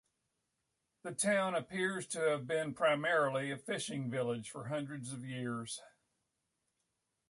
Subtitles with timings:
[1.03, 5.79] The town appears to have been primarily a fishing village for hundreds of years.